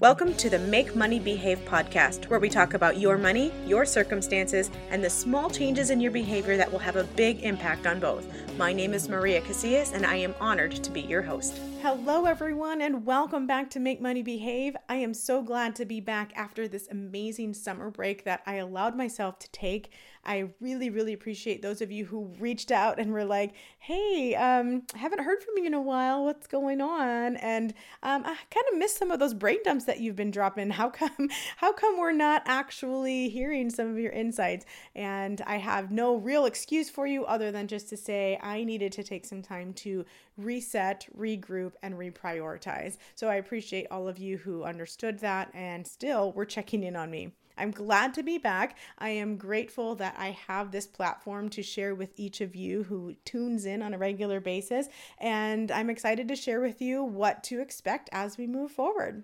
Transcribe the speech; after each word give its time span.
Welcome 0.00 0.34
to 0.34 0.50
the 0.50 0.58
Make 0.58 0.96
Money 0.96 1.20
Behave 1.20 1.60
podcast, 1.66 2.24
where 2.28 2.40
we 2.40 2.48
talk 2.48 2.74
about 2.74 2.98
your 2.98 3.16
money, 3.16 3.52
your 3.64 3.84
circumstances, 3.84 4.68
and 4.90 5.04
the 5.04 5.08
small 5.08 5.48
changes 5.48 5.90
in 5.90 6.00
your 6.00 6.10
behavior 6.10 6.56
that 6.56 6.70
will 6.70 6.80
have 6.80 6.96
a 6.96 7.04
big 7.04 7.44
impact 7.44 7.86
on 7.86 8.00
both. 8.00 8.26
My 8.56 8.72
name 8.72 8.94
is 8.94 9.08
Maria 9.08 9.40
Casillas, 9.40 9.92
and 9.92 10.06
I 10.06 10.14
am 10.14 10.32
honored 10.38 10.72
to 10.84 10.90
be 10.92 11.00
your 11.00 11.22
host. 11.22 11.60
Hello, 11.82 12.24
everyone, 12.24 12.80
and 12.80 13.04
welcome 13.04 13.48
back 13.48 13.68
to 13.70 13.80
Make 13.80 14.00
Money 14.00 14.22
Behave. 14.22 14.76
I 14.88 14.94
am 14.96 15.12
so 15.12 15.42
glad 15.42 15.74
to 15.76 15.84
be 15.84 16.00
back 16.00 16.32
after 16.36 16.68
this 16.68 16.86
amazing 16.88 17.54
summer 17.54 17.90
break 17.90 18.24
that 18.24 18.42
I 18.46 18.54
allowed 18.54 18.96
myself 18.96 19.40
to 19.40 19.50
take. 19.50 19.90
I 20.26 20.48
really, 20.60 20.88
really 20.88 21.12
appreciate 21.12 21.60
those 21.60 21.82
of 21.82 21.92
you 21.92 22.06
who 22.06 22.32
reached 22.38 22.70
out 22.70 22.98
and 22.98 23.12
were 23.12 23.24
like, 23.24 23.52
hey, 23.78 24.34
um, 24.34 24.84
I 24.94 24.98
haven't 24.98 25.20
heard 25.20 25.42
from 25.42 25.58
you 25.58 25.66
in 25.66 25.74
a 25.74 25.82
while. 25.82 26.24
What's 26.24 26.46
going 26.46 26.80
on? 26.80 27.36
And 27.36 27.74
um, 28.02 28.22
I 28.24 28.34
kind 28.50 28.66
of 28.72 28.78
missed 28.78 28.96
some 28.96 29.10
of 29.10 29.18
those 29.18 29.34
brain 29.34 29.58
dumps 29.64 29.84
that 29.84 30.00
you've 30.00 30.16
been 30.16 30.30
dropping. 30.30 30.70
How 30.70 30.88
come, 30.88 31.28
how 31.58 31.72
come 31.72 31.98
we're 31.98 32.12
not 32.12 32.42
actually 32.46 33.28
hearing 33.28 33.68
some 33.68 33.90
of 33.90 33.98
your 33.98 34.12
insights? 34.12 34.64
And 34.94 35.42
I 35.46 35.58
have 35.58 35.90
no 35.90 36.16
real 36.16 36.46
excuse 36.46 36.88
for 36.88 37.06
you 37.06 37.26
other 37.26 37.52
than 37.52 37.68
just 37.68 37.90
to 37.90 37.96
say 37.98 38.38
I 38.44 38.62
needed 38.62 38.92
to 38.92 39.02
take 39.02 39.24
some 39.24 39.42
time 39.42 39.72
to 39.74 40.04
reset, 40.36 41.08
regroup, 41.18 41.72
and 41.82 41.94
reprioritize. 41.94 42.98
So 43.14 43.28
I 43.28 43.36
appreciate 43.36 43.86
all 43.90 44.06
of 44.06 44.18
you 44.18 44.36
who 44.36 44.62
understood 44.62 45.18
that 45.20 45.50
and 45.54 45.86
still 45.86 46.32
were 46.32 46.44
checking 46.44 46.84
in 46.84 46.94
on 46.94 47.10
me. 47.10 47.32
I'm 47.56 47.70
glad 47.70 48.14
to 48.14 48.22
be 48.22 48.38
back. 48.38 48.76
I 48.98 49.10
am 49.10 49.36
grateful 49.36 49.94
that 49.96 50.16
I 50.18 50.36
have 50.48 50.70
this 50.70 50.86
platform 50.86 51.48
to 51.50 51.62
share 51.62 51.94
with 51.94 52.10
each 52.16 52.40
of 52.40 52.56
you 52.56 52.82
who 52.82 53.14
tunes 53.24 53.64
in 53.64 53.80
on 53.80 53.94
a 53.94 53.98
regular 53.98 54.40
basis. 54.40 54.88
And 55.18 55.70
I'm 55.70 55.90
excited 55.90 56.28
to 56.28 56.36
share 56.36 56.60
with 56.60 56.82
you 56.82 57.04
what 57.04 57.44
to 57.44 57.60
expect 57.60 58.10
as 58.12 58.36
we 58.36 58.46
move 58.46 58.72
forward. 58.72 59.22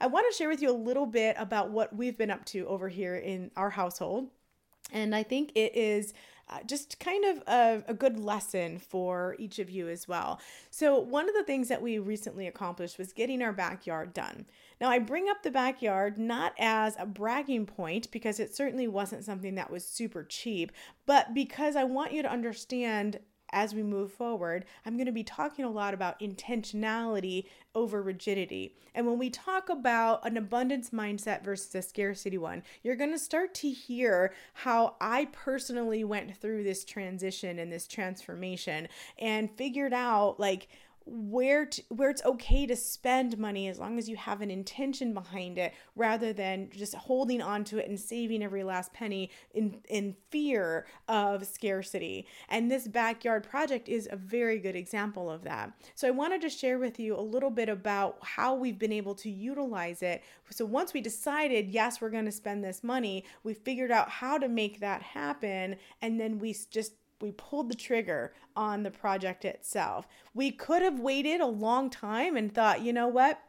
I 0.00 0.06
want 0.06 0.26
to 0.30 0.36
share 0.36 0.48
with 0.48 0.62
you 0.62 0.70
a 0.70 0.72
little 0.72 1.06
bit 1.06 1.36
about 1.38 1.70
what 1.70 1.94
we've 1.94 2.18
been 2.18 2.30
up 2.30 2.44
to 2.46 2.66
over 2.66 2.88
here 2.88 3.16
in 3.16 3.50
our 3.56 3.70
household. 3.70 4.28
And 4.92 5.14
I 5.14 5.22
think 5.22 5.52
it 5.54 5.74
is 5.74 6.14
uh, 6.48 6.58
just 6.66 7.00
kind 7.00 7.24
of 7.24 7.42
a, 7.48 7.82
a 7.88 7.94
good 7.94 8.20
lesson 8.20 8.78
for 8.78 9.34
each 9.38 9.58
of 9.58 9.68
you 9.68 9.88
as 9.88 10.06
well. 10.06 10.40
So, 10.70 10.98
one 10.98 11.28
of 11.28 11.34
the 11.34 11.44
things 11.44 11.68
that 11.68 11.82
we 11.82 11.98
recently 11.98 12.46
accomplished 12.46 12.98
was 12.98 13.12
getting 13.12 13.42
our 13.42 13.52
backyard 13.52 14.14
done. 14.14 14.46
Now, 14.80 14.90
I 14.90 14.98
bring 14.98 15.28
up 15.28 15.42
the 15.42 15.50
backyard 15.50 16.18
not 16.18 16.52
as 16.58 16.94
a 16.98 17.06
bragging 17.06 17.66
point 17.66 18.10
because 18.10 18.38
it 18.38 18.54
certainly 18.54 18.86
wasn't 18.86 19.24
something 19.24 19.54
that 19.56 19.70
was 19.70 19.86
super 19.86 20.22
cheap, 20.22 20.70
but 21.04 21.34
because 21.34 21.76
I 21.76 21.84
want 21.84 22.12
you 22.12 22.22
to 22.22 22.30
understand 22.30 23.18
as 23.52 23.74
we 23.74 23.82
move 23.82 24.12
forward, 24.12 24.64
I'm 24.84 24.96
going 24.96 25.06
to 25.06 25.12
be 25.12 25.24
talking 25.24 25.64
a 25.64 25.70
lot 25.70 25.94
about 25.94 26.20
intentionality 26.20 27.46
over 27.74 28.02
rigidity. 28.02 28.74
And 28.94 29.06
when 29.06 29.18
we 29.18 29.30
talk 29.30 29.68
about 29.68 30.26
an 30.26 30.36
abundance 30.36 30.90
mindset 30.90 31.44
versus 31.44 31.74
a 31.74 31.82
scarcity 31.82 32.38
one, 32.38 32.62
you're 32.82 32.96
going 32.96 33.12
to 33.12 33.18
start 33.18 33.54
to 33.54 33.70
hear 33.70 34.32
how 34.54 34.96
I 35.00 35.26
personally 35.26 36.02
went 36.04 36.36
through 36.36 36.64
this 36.64 36.84
transition 36.84 37.58
and 37.58 37.72
this 37.72 37.86
transformation 37.86 38.88
and 39.18 39.50
figured 39.50 39.92
out 39.92 40.40
like 40.40 40.68
where 41.06 41.66
to, 41.66 41.82
where 41.88 42.10
it's 42.10 42.24
okay 42.24 42.66
to 42.66 42.74
spend 42.74 43.38
money 43.38 43.68
as 43.68 43.78
long 43.78 43.96
as 43.96 44.08
you 44.08 44.16
have 44.16 44.40
an 44.40 44.50
intention 44.50 45.14
behind 45.14 45.56
it 45.56 45.72
rather 45.94 46.32
than 46.32 46.68
just 46.70 46.94
holding 46.94 47.40
on 47.40 47.62
to 47.64 47.78
it 47.78 47.88
and 47.88 47.98
saving 47.98 48.42
every 48.42 48.64
last 48.64 48.92
penny 48.92 49.30
in 49.54 49.78
in 49.88 50.16
fear 50.30 50.86
of 51.08 51.46
scarcity. 51.46 52.26
And 52.48 52.70
this 52.70 52.88
backyard 52.88 53.48
project 53.48 53.88
is 53.88 54.08
a 54.10 54.16
very 54.16 54.58
good 54.58 54.74
example 54.74 55.30
of 55.30 55.44
that. 55.44 55.72
So 55.94 56.08
I 56.08 56.10
wanted 56.10 56.40
to 56.40 56.50
share 56.50 56.78
with 56.78 56.98
you 56.98 57.16
a 57.16 57.20
little 57.20 57.50
bit 57.50 57.68
about 57.68 58.18
how 58.22 58.56
we've 58.56 58.78
been 58.78 58.92
able 58.92 59.14
to 59.16 59.30
utilize 59.30 60.02
it. 60.02 60.24
So 60.50 60.64
once 60.64 60.92
we 60.92 61.00
decided 61.00 61.68
yes, 61.68 62.00
we're 62.00 62.10
going 62.10 62.24
to 62.24 62.32
spend 62.32 62.64
this 62.64 62.82
money, 62.82 63.24
we 63.44 63.54
figured 63.54 63.92
out 63.92 64.10
how 64.10 64.38
to 64.38 64.48
make 64.48 64.80
that 64.80 65.02
happen 65.02 65.76
and 66.02 66.20
then 66.20 66.40
we 66.40 66.56
just 66.70 66.92
we 67.20 67.32
pulled 67.32 67.70
the 67.70 67.76
trigger 67.76 68.34
on 68.54 68.82
the 68.82 68.90
project 68.90 69.44
itself. 69.44 70.06
We 70.34 70.50
could 70.50 70.82
have 70.82 71.00
waited 71.00 71.40
a 71.40 71.46
long 71.46 71.90
time 71.90 72.36
and 72.36 72.54
thought, 72.54 72.82
you 72.82 72.92
know 72.92 73.08
what? 73.08 73.40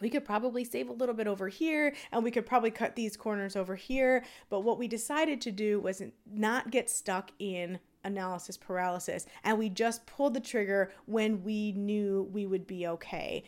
We 0.00 0.10
could 0.10 0.24
probably 0.24 0.64
save 0.64 0.88
a 0.88 0.94
little 0.94 1.14
bit 1.14 1.26
over 1.26 1.48
here 1.48 1.94
and 2.10 2.24
we 2.24 2.30
could 2.30 2.46
probably 2.46 2.70
cut 2.70 2.96
these 2.96 3.16
corners 3.16 3.56
over 3.56 3.76
here. 3.76 4.24
But 4.48 4.60
what 4.60 4.78
we 4.78 4.88
decided 4.88 5.40
to 5.42 5.52
do 5.52 5.80
was 5.80 6.02
not 6.26 6.70
get 6.70 6.88
stuck 6.88 7.32
in 7.38 7.80
analysis 8.02 8.56
paralysis 8.56 9.26
and 9.44 9.58
we 9.58 9.68
just 9.68 10.06
pulled 10.06 10.32
the 10.32 10.40
trigger 10.40 10.90
when 11.04 11.44
we 11.44 11.72
knew 11.72 12.28
we 12.32 12.46
would 12.46 12.66
be 12.66 12.86
okay. 12.86 13.44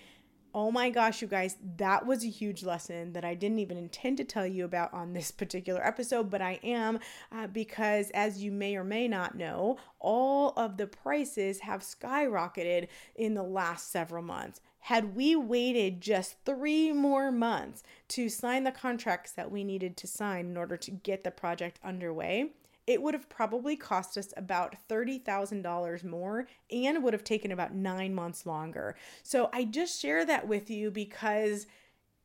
Oh 0.54 0.70
my 0.70 0.90
gosh, 0.90 1.22
you 1.22 1.28
guys, 1.28 1.56
that 1.78 2.04
was 2.04 2.24
a 2.24 2.28
huge 2.28 2.62
lesson 2.62 3.14
that 3.14 3.24
I 3.24 3.34
didn't 3.34 3.60
even 3.60 3.78
intend 3.78 4.18
to 4.18 4.24
tell 4.24 4.46
you 4.46 4.66
about 4.66 4.92
on 4.92 5.14
this 5.14 5.30
particular 5.42 5.84
episode, 5.84 6.28
but 6.28 6.42
I 6.42 6.60
am 6.62 6.98
uh, 7.30 7.46
because, 7.46 8.10
as 8.10 8.42
you 8.42 8.52
may 8.52 8.76
or 8.76 8.84
may 8.84 9.08
not 9.08 9.34
know, 9.34 9.78
all 9.98 10.52
of 10.58 10.76
the 10.76 10.86
prices 10.86 11.60
have 11.60 11.80
skyrocketed 11.80 12.88
in 13.14 13.32
the 13.32 13.42
last 13.42 13.90
several 13.90 14.22
months. 14.22 14.60
Had 14.80 15.16
we 15.16 15.36
waited 15.36 16.02
just 16.02 16.36
three 16.44 16.92
more 16.92 17.32
months 17.32 17.82
to 18.08 18.28
sign 18.28 18.64
the 18.64 18.72
contracts 18.72 19.32
that 19.32 19.50
we 19.50 19.64
needed 19.64 19.96
to 19.98 20.06
sign 20.06 20.46
in 20.46 20.56
order 20.58 20.76
to 20.76 20.90
get 20.90 21.24
the 21.24 21.30
project 21.30 21.78
underway, 21.82 22.50
it 22.86 23.00
would 23.00 23.14
have 23.14 23.28
probably 23.28 23.76
cost 23.76 24.18
us 24.18 24.32
about 24.36 24.74
$30,000 24.88 26.04
more 26.04 26.46
and 26.70 27.02
would 27.02 27.12
have 27.12 27.24
taken 27.24 27.52
about 27.52 27.74
nine 27.74 28.14
months 28.14 28.46
longer. 28.46 28.96
So 29.22 29.50
I 29.52 29.64
just 29.64 30.00
share 30.00 30.24
that 30.24 30.48
with 30.48 30.70
you 30.70 30.90
because 30.90 31.66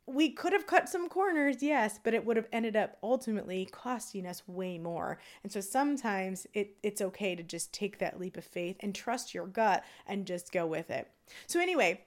we 0.07 0.29
could 0.29 0.53
have 0.53 0.65
cut 0.65 0.87
some 0.87 1.09
corners, 1.09 1.61
yes, 1.61 1.99
but 2.01 2.13
it 2.13 2.25
would 2.25 2.37
have 2.37 2.47
ended 2.53 2.77
up 2.77 2.97
ultimately 3.03 3.67
costing 3.71 4.25
us 4.25 4.41
way 4.47 4.77
more. 4.77 5.19
And 5.43 5.51
so 5.51 5.59
sometimes 5.59 6.47
it, 6.53 6.77
it's 6.81 7.01
okay 7.01 7.35
to 7.35 7.43
just 7.43 7.73
take 7.73 7.99
that 7.99 8.19
leap 8.19 8.37
of 8.37 8.45
faith 8.45 8.77
and 8.79 8.95
trust 8.95 9.33
your 9.33 9.45
gut 9.45 9.83
and 10.07 10.25
just 10.25 10.53
go 10.53 10.65
with 10.65 10.89
it. 10.89 11.11
So, 11.45 11.59
anyway, 11.59 12.05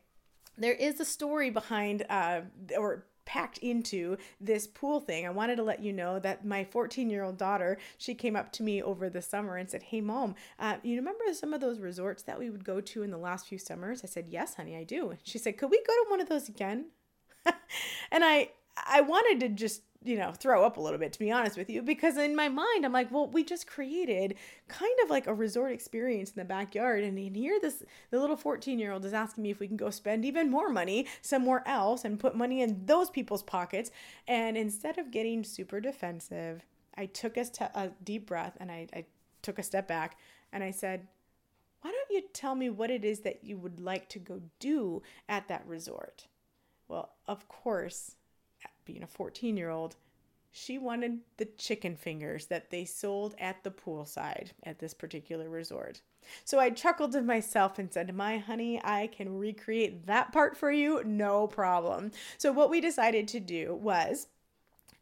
there 0.56 0.72
is 0.72 0.98
a 0.98 1.04
story 1.04 1.50
behind, 1.50 2.06
uh, 2.08 2.40
or 2.76 3.04
packed 3.30 3.58
into 3.58 4.16
this 4.40 4.66
pool 4.66 4.98
thing. 4.98 5.24
I 5.24 5.30
wanted 5.30 5.54
to 5.56 5.62
let 5.62 5.80
you 5.80 5.92
know 5.92 6.18
that 6.18 6.44
my 6.44 6.64
14 6.64 7.08
year 7.08 7.22
old 7.22 7.38
daughter, 7.38 7.78
she 7.96 8.12
came 8.12 8.34
up 8.34 8.50
to 8.54 8.64
me 8.64 8.82
over 8.82 9.08
the 9.08 9.22
summer 9.22 9.56
and 9.56 9.70
said, 9.70 9.84
Hey, 9.84 10.00
mom, 10.00 10.34
uh, 10.58 10.78
you 10.82 10.96
remember 10.96 11.22
some 11.32 11.54
of 11.54 11.60
those 11.60 11.78
resorts 11.78 12.24
that 12.24 12.40
we 12.40 12.50
would 12.50 12.64
go 12.64 12.80
to 12.80 13.04
in 13.04 13.12
the 13.12 13.16
last 13.16 13.46
few 13.46 13.56
summers? 13.56 14.00
I 14.02 14.08
said, 14.08 14.26
Yes, 14.28 14.56
honey, 14.56 14.76
I 14.76 14.82
do. 14.82 15.16
She 15.22 15.38
said, 15.38 15.58
Could 15.58 15.70
we 15.70 15.78
go 15.86 15.92
to 15.92 16.10
one 16.10 16.20
of 16.20 16.28
those 16.28 16.48
again? 16.48 16.86
and 18.10 18.24
I, 18.24 18.50
I 18.76 19.00
wanted 19.02 19.38
to 19.40 19.48
just 19.48 19.82
you 20.02 20.16
know, 20.16 20.32
throw 20.32 20.64
up 20.64 20.78
a 20.78 20.80
little 20.80 20.98
bit, 20.98 21.12
to 21.12 21.18
be 21.18 21.30
honest 21.30 21.58
with 21.58 21.68
you, 21.68 21.82
because 21.82 22.16
in 22.16 22.34
my 22.34 22.48
mind, 22.48 22.86
I'm 22.86 22.92
like, 22.92 23.10
well, 23.10 23.26
we 23.26 23.44
just 23.44 23.66
created 23.66 24.34
kind 24.66 24.94
of 25.04 25.10
like 25.10 25.26
a 25.26 25.34
resort 25.34 25.72
experience 25.72 26.30
in 26.30 26.36
the 26.36 26.44
backyard. 26.44 27.04
And 27.04 27.18
in 27.18 27.34
here, 27.34 27.58
this, 27.60 27.82
the 28.10 28.18
little 28.18 28.36
14 28.36 28.78
year 28.78 28.92
old 28.92 29.04
is 29.04 29.12
asking 29.12 29.42
me 29.42 29.50
if 29.50 29.60
we 29.60 29.68
can 29.68 29.76
go 29.76 29.90
spend 29.90 30.24
even 30.24 30.50
more 30.50 30.70
money 30.70 31.06
somewhere 31.20 31.62
else 31.66 32.04
and 32.04 32.18
put 32.18 32.34
money 32.34 32.62
in 32.62 32.86
those 32.86 33.10
people's 33.10 33.42
pockets. 33.42 33.90
And 34.26 34.56
instead 34.56 34.96
of 34.96 35.10
getting 35.10 35.44
super 35.44 35.80
defensive, 35.80 36.64
I 36.96 37.06
took 37.06 37.36
a, 37.36 37.44
st- 37.44 37.70
a 37.74 37.90
deep 38.02 38.26
breath 38.26 38.56
and 38.58 38.70
I, 38.70 38.86
I 38.94 39.04
took 39.42 39.58
a 39.58 39.62
step 39.62 39.86
back 39.86 40.18
and 40.50 40.64
I 40.64 40.70
said, 40.70 41.08
why 41.82 41.90
don't 41.90 42.10
you 42.10 42.22
tell 42.32 42.54
me 42.54 42.70
what 42.70 42.90
it 42.90 43.04
is 43.04 43.20
that 43.20 43.44
you 43.44 43.58
would 43.58 43.80
like 43.80 44.08
to 44.10 44.18
go 44.18 44.40
do 44.58 45.02
at 45.28 45.48
that 45.48 45.66
resort? 45.66 46.26
Well, 46.88 47.10
of 47.26 47.48
course, 47.48 48.16
being 48.90 49.02
a 49.02 49.06
14 49.06 49.56
year 49.56 49.70
old, 49.70 49.96
she 50.52 50.78
wanted 50.78 51.20
the 51.36 51.44
chicken 51.44 51.94
fingers 51.94 52.46
that 52.46 52.70
they 52.70 52.84
sold 52.84 53.36
at 53.38 53.62
the 53.62 53.70
poolside 53.70 54.50
at 54.64 54.80
this 54.80 54.94
particular 54.94 55.48
resort. 55.48 56.02
So 56.44 56.58
I 56.58 56.70
chuckled 56.70 57.12
to 57.12 57.22
myself 57.22 57.78
and 57.78 57.92
said, 57.92 58.14
My 58.14 58.38
honey, 58.38 58.80
I 58.82 59.06
can 59.06 59.38
recreate 59.38 60.06
that 60.06 60.32
part 60.32 60.56
for 60.56 60.70
you, 60.72 61.02
no 61.04 61.46
problem. 61.46 62.10
So, 62.36 62.52
what 62.52 62.68
we 62.68 62.80
decided 62.80 63.28
to 63.28 63.40
do 63.40 63.74
was 63.74 64.26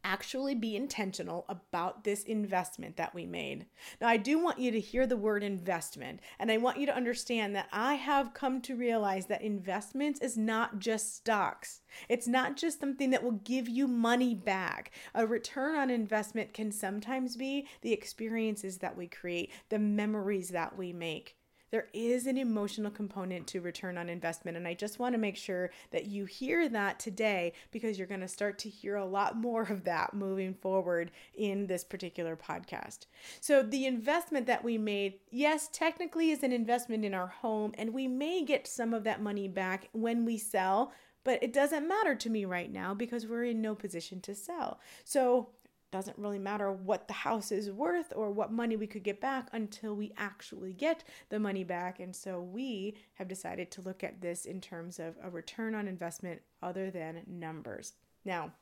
actually 0.05 0.55
be 0.55 0.77
intentional 0.77 1.45
about 1.49 2.05
this 2.05 2.23
investment 2.25 2.97
that 2.97 3.15
we 3.15 3.27
made. 3.27 3.67
Now, 4.01 4.09
I 4.09 4.17
do 4.17 4.39
want 4.39 4.59
you 4.59 4.71
to 4.71 4.81
hear 4.81 5.07
the 5.07 5.17
word 5.17 5.43
investment, 5.43 6.21
and 6.39 6.51
I 6.51 6.57
want 6.57 6.79
you 6.79 6.87
to 6.87 6.97
understand 6.97 7.55
that 7.57 7.69
I 7.73 7.95
have 7.95 8.35
come 8.35 8.61
to 8.63 8.77
realize 8.77 9.27
that 9.27 9.43
investments 9.43 10.21
is 10.21 10.37
not 10.37 10.79
just 10.79 11.17
stocks. 11.17 11.81
It's 12.09 12.29
not 12.29 12.57
just 12.57 12.81
something 12.81 13.11
that 13.11 13.23
will 13.23 13.33
give 13.33 13.69
you 13.69 13.89
money 13.89 14.35
back. 14.35 14.93
A 15.15 15.27
return 15.27 15.77
on 15.77 15.91
investment 15.91 16.53
can 16.53 16.71
sometimes 16.71 17.37
be 17.37 17.67
the 17.83 17.93
experiences 17.93 18.79
that 18.79 18.97
we 18.97 19.07
create, 19.07 19.53
the 19.69 19.79
memories 19.79 20.51
that 20.51 20.77
we 20.77 20.93
make 20.93 21.38
there 21.71 21.89
is 21.93 22.27
an 22.27 22.39
emotional 22.39 22.91
component 22.91 23.47
to 23.49 23.61
return 23.61 23.99
on 23.99 24.09
investment. 24.09 24.57
And 24.57 24.67
I 24.67 24.75
just 24.75 24.99
want 24.99 25.15
to 25.15 25.19
make 25.19 25.37
sure 25.37 25.71
that 25.91 26.07
you 26.07 26.25
hear 26.25 26.69
that 26.69 26.99
today 26.99 27.53
because 27.71 27.99
you're 27.99 28.07
going 28.07 28.21
to 28.21 28.29
start 28.29 28.59
to 28.61 28.69
hear 28.69 28.97
a 28.97 29.05
lot 29.05 29.37
more 29.37 29.63
of 29.63 29.85
that 29.85 30.15
moving 30.15 30.55
forward 30.55 31.11
in 31.35 31.67
this 31.67 31.85
particular 31.85 32.37
podcast. 32.37 33.07
So, 33.41 33.63
the 33.63 33.87
investment 33.87 34.47
that 34.47 34.65
we 34.65 34.79
made, 34.79 35.15
yes, 35.31 35.69
technically 35.73 36.31
is 36.31 36.43
an 36.43 36.53
investment 36.53 37.05
in 37.05 37.15
our 37.15 37.27
home, 37.27 37.73
and 37.77 37.93
we 37.93 38.07
may 38.07 38.45
get 38.45 38.67
some 38.67 38.95
of 38.95 39.05
that 39.05 39.23
money 39.23 39.49
back 39.49 39.89
when 39.93 40.25
we 40.25 40.39
sell 40.39 40.93
but 41.25 41.43
it 41.43 41.53
doesn't 41.53 41.87
matter 41.87 42.15
to 42.15 42.31
me 42.31 42.47
right 42.47 42.73
now 42.73 42.95
because 42.95 43.27
we're 43.27 43.45
in 43.45 43.61
no 43.61 43.75
position 43.75 44.19
to 44.23 44.35
sell. 44.35 44.81
So 45.05 45.51
doesn't 45.91 46.19
really 46.19 46.39
matter 46.39 46.71
what 46.71 47.09
the 47.09 47.15
house 47.15 47.51
is 47.51 47.71
worth 47.71 48.13
or 48.15 48.31
what 48.31 48.53
money 48.53 48.77
we 48.77 48.87
could 48.87 49.03
get 49.03 49.21
back 49.21 49.49
until 49.53 49.95
we 49.95 50.13
actually 50.17 50.73
get 50.73 51.05
the 51.31 51.39
money 51.39 51.65
back. 51.65 52.01
And 52.01 52.15
so 52.15 52.41
we 52.41 52.97
have 53.15 53.29
decided 53.29 53.71
to 53.73 53.83
look 53.83 54.05
at 54.05 54.21
this 54.21 54.45
in 54.45 54.61
terms 54.61 54.99
of 54.99 55.17
a 55.23 55.31
return 55.31 55.75
on 55.75 55.89
investment 55.89 56.43
other 56.63 56.91
than 56.91 57.23
numbers. 57.27 57.95
Now, 58.25 58.53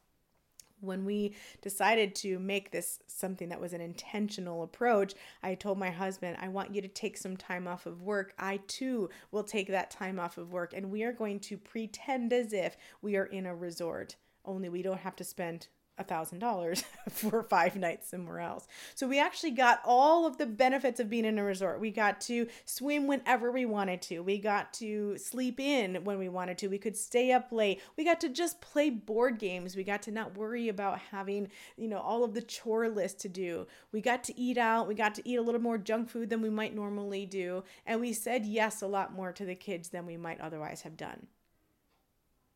when 0.81 1.05
we 1.05 1.35
decided 1.63 2.15
to 2.17 2.39
make 2.39 2.71
this 2.71 3.01
something 3.07 3.49
that 3.49 3.61
was 3.61 3.73
an 3.73 3.81
intentional 3.81 4.63
approach, 4.63 5.15
I 5.43 5.55
told 5.55 5.79
my 5.79 5.91
husband, 5.91 6.37
I 6.41 6.49
want 6.49 6.75
you 6.75 6.83
to 6.83 6.89
take 6.89 7.17
some 7.17 7.37
time 7.37 7.67
off 7.67 7.87
of 7.87 8.03
work. 8.03 8.35
I 8.39 8.59
too 8.67 9.09
will 9.31 9.43
take 9.43 9.69
that 9.69 9.91
time 9.91 10.21
off 10.21 10.39
of 10.39 10.53
work, 10.53 10.75
and 10.75 10.91
we 10.91 11.03
are 11.03 11.13
going 11.13 11.41
to 11.41 11.57
pretend 11.57 12.33
as 12.33 12.53
if 12.53 12.77
we 13.01 13.17
are 13.17 13.25
in 13.25 13.47
a 13.47 13.55
resort. 13.55 14.17
Only 14.45 14.69
we 14.69 14.83
don't 14.83 15.01
have 15.01 15.17
to 15.17 15.25
spend 15.25 15.69
$1,000 15.99 16.85
for 17.11 17.43
five 17.43 17.77
nights 17.77 18.11
somewhere 18.11 18.41
else. 18.41 18.67
So 18.95 19.07
we 19.07 19.19
actually 19.19 19.53
got 19.53 19.81
all 19.85 20.27
of 20.27 20.37
the 20.37 20.47
benefits 20.47 21.01
of 21.01 21.09
being 21.09 21.25
in 21.25 21.39
a 21.39 21.45
resort. 21.45 21.81
We 21.81 21.91
got 21.91 22.21
to 22.23 22.47
swim 22.65 23.07
whenever 23.07 23.51
we 23.51 23.65
wanted 23.65 24.03
to. 24.03 24.21
We 24.21 24.39
got 24.39 24.73
to 24.75 25.17
sleep 25.17 25.59
in 25.59 26.05
when 26.05 26.19
we 26.19 26.29
wanted 26.29 26.59
to. 26.59 26.69
We 26.69 26.79
could 26.79 26.97
stay 26.97 27.33
up 27.33 27.51
late. 27.51 27.81
We 27.97 28.05
got 28.05 28.21
to 28.21 28.29
just 28.29 28.61
play 28.61 28.91
board 28.91 29.39
games. 29.39 29.77
We 29.77 29.85
got 29.85 30.03
to 30.03 30.11
not 30.11 30.37
worry 30.37 30.69
about 30.69 30.99
having, 31.11 31.49
you 31.77 31.89
know, 31.89 31.99
all 31.99 32.25
of 32.25 32.35
the 32.35 32.43
chore 32.43 32.89
list 32.89 33.21
to 33.21 33.29
do. 33.29 33.67
We 33.93 34.01
got 34.01 34.25
to 34.25 34.39
eat 34.39 34.59
out. 34.59 34.89
We 34.89 34.95
got 34.95 35.15
to 35.17 35.29
eat 35.29 35.37
a 35.37 35.43
little 35.43 35.61
more 35.61 35.79
junk 35.79 36.11
food 36.11 36.31
than 36.31 36.43
we 36.43 36.51
might 36.51 36.75
normally 36.75 37.27
do. 37.27 37.65
And 37.87 38.01
we 38.01 38.13
said 38.13 38.45
yes 38.45 38.83
a 38.83 38.87
lot 38.87 39.15
more 39.15 39.33
to 39.33 39.45
the 39.45 39.55
kids 39.55 39.89
than 39.89 40.07
we 40.07 40.17
might 40.17 40.41
otherwise 40.41 40.83
have 40.83 40.97
done. 40.97 41.27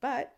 But 0.01 0.35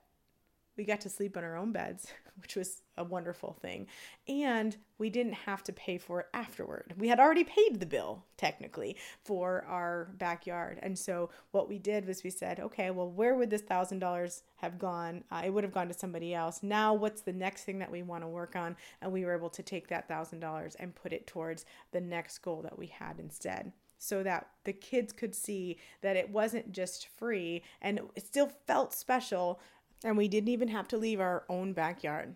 we 0.77 0.85
got 0.85 1.01
to 1.03 1.09
sleep 1.09 1.37
in 1.37 1.45
our 1.45 1.57
own 1.57 1.73
beds, 1.73 2.07
which 2.41 2.57
was 2.57 2.83
a 2.97 3.05
wonderful 3.05 3.57
thing. 3.61 3.87
And 4.29 4.77
we 4.99 5.11
didn't 5.11 5.35
have 5.35 5.63
to 5.65 5.73
pay 5.73 5.99
for 5.99 6.21
it 6.21 6.27
afterward. 6.33 6.95
We 6.97 7.09
had 7.09 7.21
already 7.21 7.45
paid 7.45 7.81
the 7.81 7.87
bill, 7.87 8.25
technically, 8.37 8.97
for 9.25 9.65
our 9.69 10.11
backyard. 10.19 10.79
And 10.83 10.99
so 10.99 11.31
what 11.51 11.69
we 11.69 11.79
did 11.79 12.07
was 12.07 12.23
we 12.23 12.31
said, 12.31 12.61
okay, 12.61 12.91
well, 12.91 13.11
where 13.11 13.35
would 13.35 13.51
this 13.51 13.63
$1,000 13.63 14.43
have 14.57 14.79
gone? 14.79 15.25
Uh, 15.31 15.43
it 15.45 15.51
would 15.51 15.65
have 15.65 15.75
gone 15.75 15.89
to 15.89 15.95
somebody 15.95 16.35
else. 16.35 16.63
Now, 16.63 16.95
what's 16.95 17.23
the 17.23 17.33
next 17.33 17.65
thing 17.65 17.79
that 17.81 17.91
we 17.91 18.03
want 18.03 18.23
to 18.23 18.29
work 18.29 18.57
on? 18.57 18.77
And 19.01 19.13
we 19.13 19.25
were 19.25 19.37
able 19.37 19.51
to 19.51 19.63
take 19.63 19.89
that 19.89 20.09
$1,000 20.09 20.77
and 20.79 20.95
put 20.95 21.13
it 21.13 21.27
towards 21.27 21.65
the 21.93 22.01
next 22.01 22.39
goal 22.39 22.63
that 22.63 22.79
we 22.79 22.87
had 22.87 23.19
instead 23.19 23.73
so 24.03 24.25
that 24.25 24.49
the 24.65 24.73
kids 24.73 25.13
could 25.13 25.33
see 25.33 25.77
that 26.01 26.17
it 26.17 26.29
wasn't 26.29 26.73
just 26.73 27.07
free 27.07 27.63
and 27.81 28.01
it 28.17 28.27
still 28.27 28.51
felt 28.67 28.93
special 28.93 29.61
and 30.04 30.16
we 30.16 30.28
didn't 30.28 30.49
even 30.49 30.69
have 30.69 30.88
to 30.88 30.96
leave 30.96 31.20
our 31.20 31.44
own 31.49 31.72
backyard. 31.72 32.34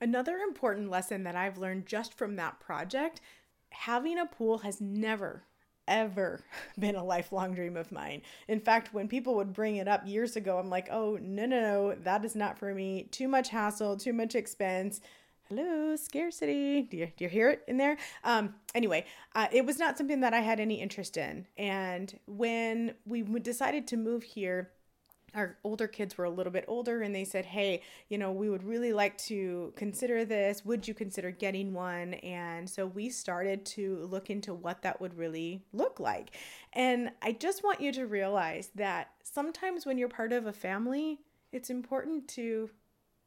Another 0.00 0.36
important 0.38 0.90
lesson 0.90 1.24
that 1.24 1.36
I've 1.36 1.58
learned 1.58 1.86
just 1.86 2.14
from 2.14 2.36
that 2.36 2.60
project 2.60 3.20
having 3.70 4.18
a 4.18 4.26
pool 4.26 4.58
has 4.58 4.80
never, 4.80 5.44
ever 5.86 6.44
been 6.78 6.96
a 6.96 7.04
lifelong 7.04 7.54
dream 7.54 7.76
of 7.76 7.92
mine. 7.92 8.22
In 8.48 8.60
fact, 8.60 8.94
when 8.94 9.08
people 9.08 9.34
would 9.36 9.52
bring 9.52 9.76
it 9.76 9.88
up 9.88 10.06
years 10.06 10.36
ago, 10.36 10.58
I'm 10.58 10.70
like, 10.70 10.88
oh, 10.90 11.18
no, 11.20 11.46
no, 11.46 11.60
no, 11.60 11.94
that 12.02 12.24
is 12.24 12.34
not 12.34 12.58
for 12.58 12.74
me. 12.74 13.08
Too 13.10 13.28
much 13.28 13.48
hassle, 13.50 13.96
too 13.96 14.12
much 14.12 14.34
expense. 14.34 15.00
Hello, 15.48 15.94
scarcity. 15.96 16.82
Do 16.82 16.96
you, 16.96 17.06
do 17.16 17.24
you 17.24 17.28
hear 17.28 17.50
it 17.50 17.64
in 17.68 17.76
there? 17.76 17.98
Um, 18.24 18.54
anyway, 18.74 19.04
uh, 19.34 19.48
it 19.52 19.66
was 19.66 19.78
not 19.78 19.98
something 19.98 20.20
that 20.20 20.32
I 20.32 20.40
had 20.40 20.58
any 20.58 20.80
interest 20.80 21.18
in. 21.18 21.46
And 21.58 22.18
when 22.26 22.94
we 23.04 23.22
decided 23.22 23.86
to 23.88 23.98
move 23.98 24.22
here, 24.22 24.70
our 25.34 25.56
older 25.64 25.86
kids 25.86 26.16
were 26.16 26.24
a 26.24 26.30
little 26.30 26.52
bit 26.52 26.64
older 26.68 27.02
and 27.02 27.14
they 27.14 27.24
said, 27.24 27.44
Hey, 27.44 27.82
you 28.08 28.18
know, 28.18 28.32
we 28.32 28.48
would 28.48 28.62
really 28.62 28.92
like 28.92 29.16
to 29.18 29.72
consider 29.76 30.24
this. 30.24 30.64
Would 30.64 30.86
you 30.86 30.94
consider 30.94 31.30
getting 31.30 31.72
one? 31.72 32.14
And 32.14 32.68
so 32.68 32.86
we 32.86 33.10
started 33.10 33.64
to 33.66 34.08
look 34.10 34.30
into 34.30 34.54
what 34.54 34.82
that 34.82 35.00
would 35.00 35.16
really 35.16 35.62
look 35.72 36.00
like. 36.00 36.36
And 36.72 37.10
I 37.22 37.32
just 37.32 37.64
want 37.64 37.80
you 37.80 37.92
to 37.92 38.06
realize 38.06 38.70
that 38.74 39.10
sometimes 39.22 39.86
when 39.86 39.98
you're 39.98 40.08
part 40.08 40.32
of 40.32 40.46
a 40.46 40.52
family, 40.52 41.20
it's 41.52 41.70
important 41.70 42.28
to 42.28 42.70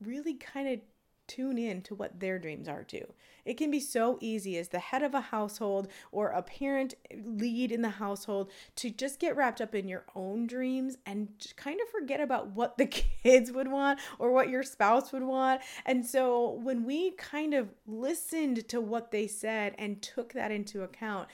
really 0.01 0.36
kind 0.36 0.68
of 0.69 0.80
tune 1.28 1.58
in 1.58 1.82
to 1.84 1.96
what 1.96 2.20
their 2.20 2.40
dreams 2.40 2.68
are 2.68 2.84
too. 2.84 3.06
It 3.46 3.58
can 3.58 3.72
be 3.72 3.80
so 3.80 4.18
easy 4.20 4.58
as 4.58 4.70
the 4.70 4.80
head 4.80 5.04
of 5.04 5.14
a 5.14 5.22
household 5.22 5.88
or 6.12 6.30
a 6.30 6.42
parent 6.42 6.96
lead 7.24 7.72
in 7.72 7.82
the 7.82 7.90
household 7.90 8.52
to 8.76 8.90
just 8.90 9.20
get 9.20 9.38
wrapped 9.38 9.62
up 9.62 9.74
in 9.74 9.88
your 9.88 10.04
own 10.16 10.48
dreams 10.48 10.98
and 11.06 11.30
kind 11.56 11.80
of 11.82 11.88
forget 11.90 12.20
about 12.20 12.52
what 12.52 12.78
the 12.78 12.86
kids 13.24 13.52
would 13.52 13.70
want 13.70 14.00
or 14.20 14.32
what 14.32 14.50
your 14.50 14.64
spouse 14.64 15.14
would 15.14 15.24
want. 15.24 15.62
And 15.86 16.06
so 16.06 16.60
when 16.62 16.84
we 16.84 17.12
kind 17.12 17.54
of 17.54 17.70
listened 17.86 18.68
to 18.68 18.82
what 18.82 19.12
they 19.12 19.28
said 19.28 19.76
and 19.78 20.02
took 20.02 20.34
that 20.34 20.52
into 20.52 20.84
account 20.84 21.30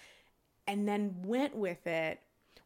and 0.67 0.87
then 0.87 1.15
went 1.23 1.55
with 1.55 1.87
it, 1.87 2.19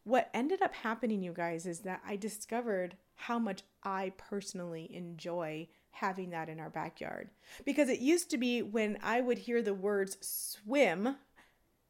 what 0.04 0.30
ended 0.32 0.62
up 0.62 0.74
happening, 0.74 1.22
you 1.22 1.32
guys, 1.32 1.66
is 1.66 1.80
that 1.80 2.02
I 2.06 2.16
discovered 2.16 2.96
how 3.14 3.38
much 3.38 3.62
I 3.82 4.12
personally 4.16 4.90
enjoy 4.94 5.68
having 5.90 6.30
that 6.30 6.48
in 6.48 6.60
our 6.60 6.70
backyard. 6.70 7.30
Because 7.64 7.88
it 7.88 8.00
used 8.00 8.30
to 8.30 8.38
be 8.38 8.62
when 8.62 8.98
I 9.02 9.20
would 9.20 9.38
hear 9.38 9.62
the 9.62 9.74
words 9.74 10.16
swim, 10.20 11.16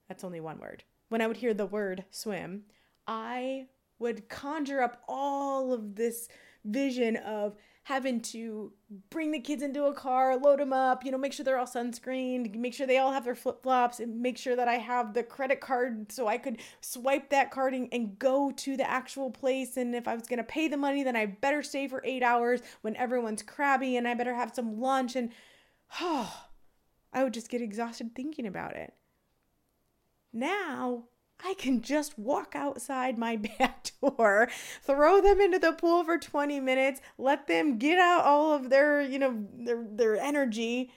that's 0.08 0.24
only 0.24 0.40
one 0.40 0.58
word. 0.58 0.84
When 1.08 1.20
I 1.20 1.26
would 1.26 1.38
hear 1.38 1.54
the 1.54 1.66
word 1.66 2.04
swim, 2.10 2.64
I 3.06 3.66
would 3.98 4.28
conjure 4.28 4.82
up 4.82 5.02
all 5.08 5.72
of 5.72 5.96
this 5.96 6.28
vision 6.64 7.16
of 7.16 7.56
having 7.88 8.20
to 8.20 8.70
bring 9.08 9.30
the 9.30 9.40
kids 9.40 9.62
into 9.62 9.84
a 9.84 9.94
car, 9.94 10.36
load 10.36 10.58
them 10.60 10.74
up, 10.74 11.06
you 11.06 11.10
know, 11.10 11.16
make 11.16 11.32
sure 11.32 11.42
they're 11.42 11.58
all 11.58 11.64
sunscreened, 11.64 12.54
make 12.54 12.74
sure 12.74 12.86
they 12.86 12.98
all 12.98 13.12
have 13.12 13.24
their 13.24 13.34
flip 13.34 13.62
flops, 13.62 13.98
and 13.98 14.20
make 14.20 14.36
sure 14.36 14.54
that 14.54 14.68
I 14.68 14.74
have 14.74 15.14
the 15.14 15.22
credit 15.22 15.60
card 15.60 16.12
so 16.12 16.28
I 16.28 16.36
could 16.36 16.58
swipe 16.82 17.30
that 17.30 17.50
card 17.50 17.72
and, 17.72 17.88
and 17.90 18.18
go 18.18 18.50
to 18.50 18.76
the 18.76 18.88
actual 18.88 19.30
place. 19.30 19.78
And 19.78 19.94
if 19.94 20.06
I 20.06 20.12
was 20.12 20.24
to 20.24 20.42
pay 20.42 20.68
the 20.68 20.76
money, 20.76 21.02
then 21.02 21.16
I 21.16 21.24
better 21.24 21.62
stay 21.62 21.88
for 21.88 22.02
eight 22.04 22.22
hours 22.22 22.60
when 22.82 22.94
everyone's 22.94 23.42
crabby 23.42 23.96
and 23.96 24.06
I 24.06 24.12
better 24.12 24.34
have 24.34 24.54
some 24.54 24.78
lunch. 24.78 25.16
And 25.16 25.30
oh, 25.98 26.44
I 27.14 27.24
would 27.24 27.32
just 27.32 27.48
get 27.48 27.62
exhausted 27.62 28.14
thinking 28.14 28.46
about 28.46 28.76
it. 28.76 28.92
Now 30.30 31.04
I 31.44 31.54
can 31.54 31.82
just 31.82 32.18
walk 32.18 32.54
outside 32.54 33.18
my 33.18 33.36
back 33.58 33.90
door, 34.00 34.48
throw 34.82 35.20
them 35.20 35.40
into 35.40 35.58
the 35.58 35.72
pool 35.72 36.04
for 36.04 36.18
20 36.18 36.60
minutes, 36.60 37.00
let 37.16 37.46
them 37.46 37.78
get 37.78 37.98
out 37.98 38.24
all 38.24 38.52
of 38.54 38.70
their, 38.70 39.00
you 39.00 39.18
know, 39.18 39.46
their 39.54 39.84
their 39.88 40.16
energy 40.16 40.90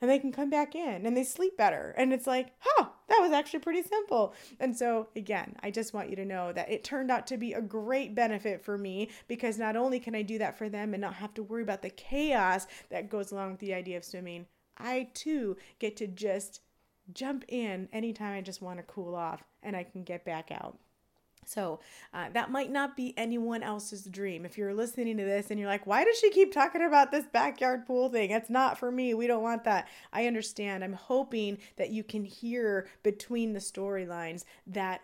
and 0.00 0.10
they 0.10 0.18
can 0.18 0.30
come 0.30 0.50
back 0.50 0.74
in 0.74 1.06
and 1.06 1.16
they 1.16 1.24
sleep 1.24 1.56
better. 1.56 1.94
And 1.96 2.12
it's 2.12 2.26
like, 2.26 2.52
"Huh, 2.60 2.88
that 3.08 3.20
was 3.20 3.32
actually 3.32 3.60
pretty 3.60 3.82
simple." 3.82 4.34
And 4.60 4.76
so, 4.76 5.08
again, 5.16 5.56
I 5.60 5.70
just 5.70 5.92
want 5.92 6.10
you 6.10 6.16
to 6.16 6.24
know 6.24 6.52
that 6.52 6.70
it 6.70 6.84
turned 6.84 7.10
out 7.10 7.26
to 7.28 7.36
be 7.36 7.52
a 7.52 7.60
great 7.60 8.14
benefit 8.14 8.62
for 8.62 8.78
me 8.78 9.08
because 9.26 9.58
not 9.58 9.76
only 9.76 9.98
can 9.98 10.14
I 10.14 10.22
do 10.22 10.38
that 10.38 10.56
for 10.56 10.68
them 10.68 10.94
and 10.94 11.00
not 11.00 11.14
have 11.14 11.34
to 11.34 11.42
worry 11.42 11.62
about 11.62 11.82
the 11.82 11.90
chaos 11.90 12.66
that 12.90 13.10
goes 13.10 13.32
along 13.32 13.52
with 13.52 13.60
the 13.60 13.74
idea 13.74 13.96
of 13.96 14.04
swimming, 14.04 14.46
I 14.76 15.08
too 15.14 15.56
get 15.80 15.96
to 15.96 16.06
just 16.06 16.60
jump 17.12 17.44
in 17.48 17.88
anytime 17.92 18.36
I 18.36 18.40
just 18.40 18.62
want 18.62 18.78
to 18.78 18.82
cool 18.84 19.14
off 19.14 19.42
and 19.62 19.76
I 19.76 19.84
can 19.84 20.02
get 20.04 20.24
back 20.24 20.50
out. 20.50 20.78
So 21.48 21.80
uh, 22.12 22.28
that 22.34 22.50
might 22.50 22.70
not 22.70 22.96
be 22.96 23.14
anyone 23.16 23.62
else's 23.62 24.04
dream. 24.04 24.44
If 24.44 24.58
you're 24.58 24.74
listening 24.74 25.16
to 25.16 25.24
this 25.24 25.50
and 25.50 25.58
you're 25.58 25.68
like, 25.68 25.86
why 25.86 26.04
does 26.04 26.18
she 26.18 26.30
keep 26.30 26.52
talking 26.52 26.84
about 26.84 27.10
this 27.10 27.24
backyard 27.26 27.86
pool 27.86 28.10
thing? 28.10 28.30
It's 28.30 28.50
not 28.50 28.78
for 28.78 28.90
me. 28.90 29.14
We 29.14 29.26
don't 29.26 29.42
want 29.42 29.64
that. 29.64 29.88
I 30.12 30.26
understand. 30.26 30.84
I'm 30.84 30.92
hoping 30.92 31.58
that 31.76 31.90
you 31.90 32.04
can 32.04 32.24
hear 32.24 32.86
between 33.02 33.54
the 33.54 33.60
storylines 33.60 34.44
that 34.66 35.00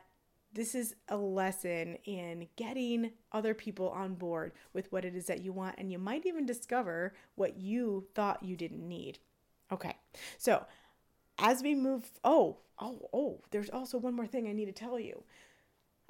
this 0.52 0.74
is 0.74 0.94
a 1.08 1.16
lesson 1.16 1.96
in 2.04 2.46
getting 2.56 3.10
other 3.32 3.54
people 3.54 3.88
on 3.90 4.14
board 4.14 4.52
with 4.72 4.92
what 4.92 5.04
it 5.04 5.16
is 5.16 5.26
that 5.26 5.42
you 5.42 5.52
want. 5.52 5.76
And 5.78 5.90
you 5.90 5.98
might 5.98 6.26
even 6.26 6.46
discover 6.46 7.14
what 7.34 7.56
you 7.56 8.06
thought 8.14 8.42
you 8.42 8.54
didn't 8.54 8.86
need. 8.86 9.18
Okay. 9.72 9.96
So 10.38 10.64
as 11.38 11.62
we 11.62 11.74
move, 11.74 12.10
oh, 12.22 12.58
oh, 12.78 13.08
oh, 13.12 13.40
there's 13.50 13.70
also 13.70 13.98
one 13.98 14.14
more 14.14 14.26
thing 14.26 14.48
I 14.48 14.52
need 14.52 14.66
to 14.66 14.72
tell 14.72 14.98
you. 14.98 15.24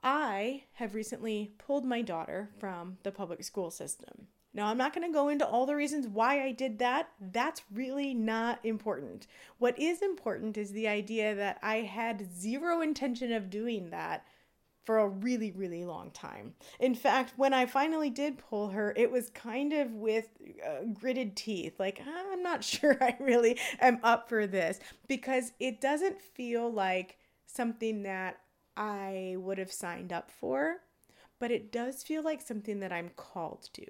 I 0.02 0.64
have 0.74 0.94
recently 0.94 1.52
pulled 1.58 1.84
my 1.84 2.02
daughter 2.02 2.50
from 2.58 2.98
the 3.02 3.10
public 3.10 3.42
school 3.42 3.70
system. 3.70 4.28
Now, 4.52 4.66
I'm 4.66 4.78
not 4.78 4.94
going 4.94 5.06
to 5.06 5.12
go 5.12 5.28
into 5.28 5.46
all 5.46 5.66
the 5.66 5.74
reasons 5.74 6.06
why 6.06 6.44
I 6.44 6.52
did 6.52 6.78
that. 6.78 7.08
That's 7.20 7.62
really 7.72 8.14
not 8.14 8.60
important. 8.62 9.26
What 9.58 9.76
is 9.76 10.00
important 10.00 10.56
is 10.56 10.70
the 10.70 10.86
idea 10.86 11.34
that 11.34 11.58
I 11.60 11.76
had 11.78 12.32
zero 12.32 12.80
intention 12.80 13.32
of 13.32 13.50
doing 13.50 13.90
that 13.90 14.24
for 14.84 14.98
a 14.98 15.08
really, 15.08 15.50
really 15.52 15.84
long 15.84 16.10
time. 16.10 16.54
In 16.78 16.94
fact, 16.94 17.32
when 17.36 17.54
I 17.54 17.66
finally 17.66 18.10
did 18.10 18.38
pull 18.38 18.68
her, 18.68 18.92
it 18.96 19.10
was 19.10 19.30
kind 19.30 19.72
of 19.72 19.92
with 19.92 20.28
uh, 20.66 20.84
gritted 20.92 21.36
teeth. 21.36 21.78
Like, 21.78 22.00
I'm 22.06 22.42
not 22.42 22.62
sure 22.64 22.96
I 23.00 23.16
really 23.20 23.58
am 23.80 23.98
up 24.02 24.28
for 24.28 24.46
this 24.46 24.80
because 25.08 25.52
it 25.58 25.80
doesn't 25.80 26.20
feel 26.20 26.70
like 26.70 27.18
something 27.46 28.02
that 28.02 28.40
I 28.76 29.36
would 29.38 29.58
have 29.58 29.72
signed 29.72 30.12
up 30.12 30.30
for, 30.30 30.76
but 31.38 31.50
it 31.50 31.72
does 31.72 32.02
feel 32.02 32.22
like 32.22 32.40
something 32.40 32.80
that 32.80 32.92
I'm 32.92 33.10
called 33.16 33.68
to. 33.74 33.86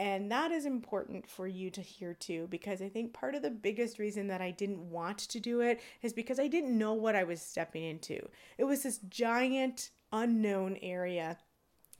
And 0.00 0.30
that 0.30 0.52
is 0.52 0.64
important 0.64 1.28
for 1.28 1.48
you 1.48 1.70
to 1.70 1.80
hear 1.80 2.14
too, 2.14 2.46
because 2.50 2.80
I 2.80 2.88
think 2.88 3.12
part 3.12 3.34
of 3.34 3.42
the 3.42 3.50
biggest 3.50 3.98
reason 3.98 4.28
that 4.28 4.40
I 4.40 4.52
didn't 4.52 4.90
want 4.90 5.18
to 5.18 5.40
do 5.40 5.60
it 5.60 5.80
is 6.02 6.12
because 6.12 6.38
I 6.38 6.46
didn't 6.46 6.78
know 6.78 6.92
what 6.94 7.16
I 7.16 7.24
was 7.24 7.42
stepping 7.42 7.82
into. 7.82 8.28
It 8.58 8.64
was 8.64 8.84
this 8.84 9.00
giant 9.08 9.90
unknown 10.12 10.76
area. 10.82 11.38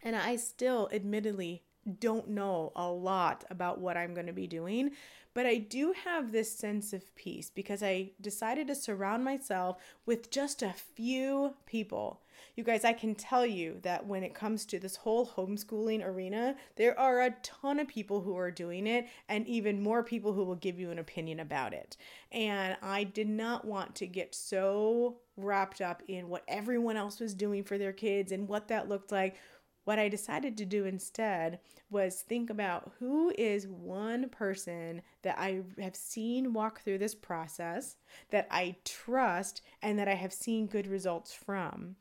And 0.02 0.14
I 0.16 0.36
still, 0.36 0.88
admittedly, 0.92 1.64
don't 2.00 2.28
know 2.28 2.72
a 2.76 2.88
lot 2.90 3.44
about 3.50 3.80
what 3.80 3.96
I'm 3.96 4.14
going 4.14 4.26
to 4.26 4.32
be 4.32 4.46
doing, 4.46 4.90
but 5.34 5.46
I 5.46 5.56
do 5.58 5.94
have 6.04 6.32
this 6.32 6.52
sense 6.52 6.92
of 6.92 7.14
peace 7.14 7.50
because 7.50 7.82
I 7.82 8.10
decided 8.20 8.66
to 8.68 8.74
surround 8.74 9.24
myself 9.24 9.78
with 10.04 10.30
just 10.30 10.62
a 10.62 10.72
few 10.72 11.54
people. 11.66 12.22
You 12.56 12.64
guys, 12.64 12.84
I 12.84 12.92
can 12.92 13.14
tell 13.14 13.46
you 13.46 13.78
that 13.82 14.06
when 14.06 14.22
it 14.22 14.34
comes 14.34 14.64
to 14.66 14.78
this 14.78 14.96
whole 14.96 15.26
homeschooling 15.26 16.04
arena, 16.04 16.56
there 16.76 16.98
are 16.98 17.22
a 17.22 17.34
ton 17.42 17.78
of 17.78 17.88
people 17.88 18.20
who 18.20 18.36
are 18.36 18.50
doing 18.50 18.86
it 18.86 19.06
and 19.28 19.46
even 19.46 19.82
more 19.82 20.02
people 20.02 20.32
who 20.32 20.44
will 20.44 20.56
give 20.56 20.78
you 20.78 20.90
an 20.90 20.98
opinion 20.98 21.40
about 21.40 21.72
it. 21.72 21.96
And 22.32 22.76
I 22.82 23.04
did 23.04 23.28
not 23.28 23.64
want 23.64 23.94
to 23.96 24.06
get 24.06 24.34
so 24.34 25.18
wrapped 25.36 25.80
up 25.80 26.02
in 26.08 26.28
what 26.28 26.44
everyone 26.48 26.96
else 26.96 27.20
was 27.20 27.34
doing 27.34 27.62
for 27.64 27.78
their 27.78 27.92
kids 27.92 28.32
and 28.32 28.48
what 28.48 28.68
that 28.68 28.88
looked 28.88 29.12
like 29.12 29.36
what 29.88 29.98
I 29.98 30.10
decided 30.10 30.58
to 30.58 30.66
do 30.66 30.84
instead 30.84 31.60
was 31.88 32.20
think 32.20 32.50
about 32.50 32.92
who 32.98 33.32
is 33.38 33.66
one 33.66 34.28
person 34.28 35.00
that 35.22 35.38
I 35.38 35.62
have 35.80 35.96
seen 35.96 36.52
walk 36.52 36.82
through 36.82 36.98
this 36.98 37.14
process, 37.14 37.96
that 38.28 38.46
I 38.50 38.76
trust, 38.84 39.62
and 39.80 39.98
that 39.98 40.06
I 40.06 40.12
have 40.16 40.34
seen 40.34 40.66
good 40.66 40.86
results 40.86 41.32
from 41.32 41.96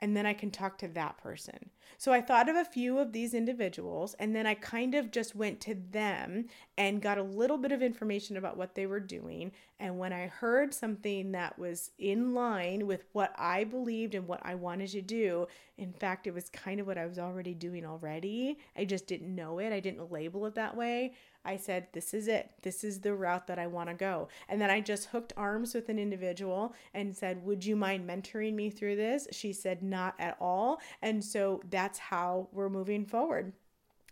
and 0.00 0.16
then 0.16 0.26
I 0.26 0.34
can 0.34 0.50
talk 0.50 0.78
to 0.78 0.88
that 0.88 1.18
person. 1.18 1.70
So 1.96 2.12
I 2.12 2.20
thought 2.20 2.48
of 2.48 2.56
a 2.56 2.64
few 2.64 2.98
of 2.98 3.12
these 3.12 3.34
individuals 3.34 4.14
and 4.18 4.34
then 4.34 4.46
I 4.46 4.54
kind 4.54 4.94
of 4.94 5.10
just 5.10 5.34
went 5.34 5.60
to 5.62 5.74
them 5.74 6.46
and 6.76 7.00
got 7.00 7.18
a 7.18 7.22
little 7.22 7.56
bit 7.56 7.72
of 7.72 7.82
information 7.82 8.36
about 8.36 8.56
what 8.56 8.74
they 8.74 8.86
were 8.86 9.00
doing. 9.00 9.52
And 9.78 9.98
when 9.98 10.12
I 10.12 10.26
heard 10.26 10.74
something 10.74 11.32
that 11.32 11.58
was 11.58 11.92
in 11.98 12.34
line 12.34 12.86
with 12.86 13.04
what 13.12 13.32
I 13.38 13.64
believed 13.64 14.14
and 14.14 14.26
what 14.26 14.40
I 14.42 14.54
wanted 14.54 14.90
to 14.90 15.02
do, 15.02 15.46
in 15.78 15.92
fact, 15.92 16.26
it 16.26 16.34
was 16.34 16.48
kind 16.48 16.80
of 16.80 16.86
what 16.86 16.98
I 16.98 17.06
was 17.06 17.18
already 17.18 17.54
doing 17.54 17.84
already. 17.84 18.58
I 18.76 18.84
just 18.84 19.06
didn't 19.06 19.34
know 19.34 19.58
it, 19.58 19.72
I 19.72 19.80
didn't 19.80 20.10
label 20.10 20.46
it 20.46 20.54
that 20.54 20.76
way. 20.76 21.14
I 21.44 21.56
said, 21.56 21.88
This 21.92 22.14
is 22.14 22.28
it. 22.28 22.50
This 22.62 22.84
is 22.84 23.00
the 23.00 23.14
route 23.14 23.46
that 23.46 23.58
I 23.58 23.66
want 23.66 23.88
to 23.88 23.94
go. 23.94 24.28
And 24.48 24.60
then 24.60 24.70
I 24.70 24.80
just 24.80 25.06
hooked 25.06 25.32
arms 25.36 25.74
with 25.74 25.88
an 25.88 25.98
individual 25.98 26.74
and 26.92 27.14
said, 27.14 27.44
Would 27.44 27.64
you 27.64 27.76
mind 27.76 28.08
mentoring 28.08 28.54
me 28.54 28.70
through 28.70 28.96
this? 28.96 29.28
She 29.32 29.52
said, 29.52 29.82
Not 29.82 30.14
at 30.18 30.36
all. 30.40 30.80
And 31.02 31.22
so 31.22 31.60
that's 31.70 31.98
how 31.98 32.48
we're 32.52 32.68
moving 32.68 33.04
forward. 33.04 33.52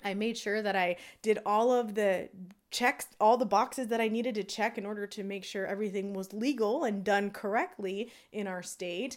I 0.04 0.14
made 0.14 0.36
sure 0.36 0.62
that 0.62 0.76
I 0.76 0.96
did 1.22 1.38
all 1.46 1.72
of 1.72 1.94
the 1.94 2.28
checks, 2.70 3.06
all 3.20 3.36
the 3.36 3.46
boxes 3.46 3.88
that 3.88 4.00
I 4.00 4.08
needed 4.08 4.34
to 4.36 4.42
check 4.42 4.78
in 4.78 4.86
order 4.86 5.06
to 5.06 5.22
make 5.22 5.44
sure 5.44 5.66
everything 5.66 6.14
was 6.14 6.32
legal 6.32 6.84
and 6.84 7.04
done 7.04 7.30
correctly 7.30 8.10
in 8.32 8.46
our 8.46 8.62
state 8.62 9.16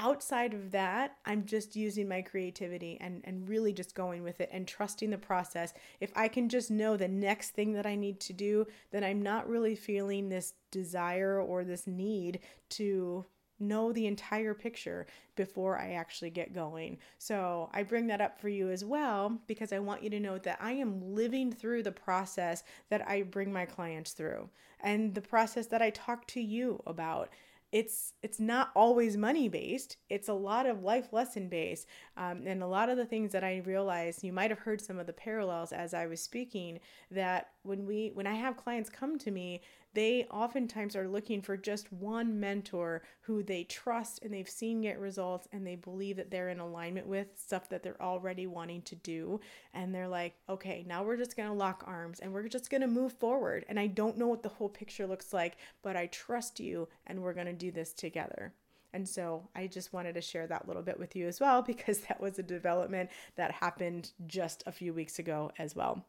outside 0.00 0.54
of 0.54 0.70
that, 0.70 1.18
I'm 1.26 1.44
just 1.44 1.76
using 1.76 2.08
my 2.08 2.22
creativity 2.22 2.96
and, 3.00 3.20
and 3.24 3.48
really 3.48 3.72
just 3.72 3.94
going 3.94 4.22
with 4.22 4.40
it 4.40 4.48
and 4.50 4.66
trusting 4.66 5.10
the 5.10 5.18
process. 5.18 5.74
If 6.00 6.10
I 6.16 6.26
can 6.26 6.48
just 6.48 6.70
know 6.70 6.96
the 6.96 7.06
next 7.06 7.50
thing 7.50 7.74
that 7.74 7.86
I 7.86 7.94
need 7.94 8.18
to 8.20 8.32
do, 8.32 8.66
then 8.90 9.04
I'm 9.04 9.22
not 9.22 9.48
really 9.48 9.74
feeling 9.74 10.28
this 10.28 10.54
desire 10.70 11.40
or 11.40 11.64
this 11.64 11.86
need 11.86 12.40
to 12.70 13.26
know 13.62 13.92
the 13.92 14.06
entire 14.06 14.54
picture 14.54 15.06
before 15.36 15.78
I 15.78 15.92
actually 15.92 16.30
get 16.30 16.54
going. 16.54 16.96
So 17.18 17.68
I 17.74 17.82
bring 17.82 18.06
that 18.06 18.22
up 18.22 18.40
for 18.40 18.48
you 18.48 18.70
as 18.70 18.86
well 18.86 19.38
because 19.46 19.70
I 19.70 19.80
want 19.80 20.02
you 20.02 20.08
to 20.08 20.20
know 20.20 20.38
that 20.38 20.58
I 20.62 20.72
am 20.72 21.14
living 21.14 21.52
through 21.52 21.82
the 21.82 21.92
process 21.92 22.64
that 22.88 23.06
I 23.06 23.20
bring 23.20 23.52
my 23.52 23.66
clients 23.66 24.12
through 24.12 24.48
and 24.80 25.14
the 25.14 25.20
process 25.20 25.66
that 25.66 25.82
I 25.82 25.90
talk 25.90 26.26
to 26.28 26.40
you 26.40 26.82
about 26.86 27.28
it's 27.72 28.14
it's 28.22 28.40
not 28.40 28.70
always 28.74 29.16
money 29.16 29.48
based 29.48 29.96
it's 30.08 30.28
a 30.28 30.32
lot 30.32 30.66
of 30.66 30.82
life 30.82 31.12
lesson 31.12 31.48
based 31.48 31.86
um, 32.16 32.42
and 32.46 32.62
a 32.62 32.66
lot 32.66 32.88
of 32.88 32.96
the 32.96 33.04
things 33.04 33.30
that 33.32 33.44
i 33.44 33.62
realized 33.64 34.24
you 34.24 34.32
might 34.32 34.50
have 34.50 34.58
heard 34.58 34.80
some 34.80 34.98
of 34.98 35.06
the 35.06 35.12
parallels 35.12 35.72
as 35.72 35.94
i 35.94 36.06
was 36.06 36.20
speaking 36.20 36.80
that 37.10 37.50
when 37.62 37.86
we 37.86 38.10
when 38.14 38.26
i 38.26 38.34
have 38.34 38.56
clients 38.56 38.90
come 38.90 39.18
to 39.18 39.30
me 39.30 39.60
they 39.92 40.24
oftentimes 40.30 40.94
are 40.94 41.08
looking 41.08 41.42
for 41.42 41.56
just 41.56 41.92
one 41.92 42.38
mentor 42.38 43.02
who 43.22 43.42
they 43.42 43.64
trust 43.64 44.20
and 44.22 44.32
they've 44.32 44.48
seen 44.48 44.82
get 44.82 44.98
results 44.98 45.48
and 45.52 45.66
they 45.66 45.74
believe 45.74 46.16
that 46.16 46.30
they're 46.30 46.48
in 46.48 46.60
alignment 46.60 47.06
with 47.06 47.28
stuff 47.36 47.68
that 47.70 47.82
they're 47.82 48.00
already 48.00 48.46
wanting 48.46 48.82
to 48.82 48.94
do. 48.96 49.40
And 49.74 49.94
they're 49.94 50.08
like, 50.08 50.34
okay, 50.48 50.84
now 50.86 51.02
we're 51.02 51.16
just 51.16 51.36
going 51.36 51.48
to 51.48 51.54
lock 51.54 51.82
arms 51.86 52.20
and 52.20 52.32
we're 52.32 52.48
just 52.48 52.70
going 52.70 52.82
to 52.82 52.86
move 52.86 53.12
forward. 53.14 53.64
And 53.68 53.80
I 53.80 53.88
don't 53.88 54.18
know 54.18 54.28
what 54.28 54.42
the 54.42 54.48
whole 54.48 54.68
picture 54.68 55.06
looks 55.06 55.32
like, 55.32 55.56
but 55.82 55.96
I 55.96 56.06
trust 56.06 56.60
you 56.60 56.88
and 57.06 57.20
we're 57.20 57.34
going 57.34 57.46
to 57.46 57.52
do 57.52 57.72
this 57.72 57.92
together. 57.92 58.52
And 58.92 59.08
so 59.08 59.48
I 59.54 59.66
just 59.66 59.92
wanted 59.92 60.14
to 60.14 60.20
share 60.20 60.46
that 60.48 60.66
little 60.66 60.82
bit 60.82 60.98
with 60.98 61.14
you 61.14 61.26
as 61.26 61.40
well 61.40 61.62
because 61.66 62.00
that 62.00 62.20
was 62.20 62.38
a 62.38 62.44
development 62.44 63.10
that 63.36 63.50
happened 63.52 64.12
just 64.26 64.62
a 64.66 64.72
few 64.72 64.92
weeks 64.92 65.18
ago 65.18 65.50
as 65.58 65.74
well. 65.74 66.04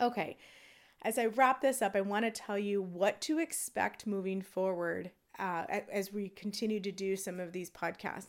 Okay, 0.00 0.38
as 1.02 1.18
I 1.18 1.26
wrap 1.26 1.60
this 1.60 1.80
up, 1.82 1.96
I 1.96 2.00
want 2.00 2.24
to 2.24 2.30
tell 2.30 2.58
you 2.58 2.82
what 2.82 3.20
to 3.22 3.38
expect 3.38 4.06
moving 4.06 4.42
forward 4.42 5.10
uh, 5.38 5.64
as 5.90 6.12
we 6.12 6.28
continue 6.28 6.80
to 6.80 6.92
do 6.92 7.16
some 7.16 7.40
of 7.40 7.52
these 7.52 7.70
podcasts. 7.70 8.28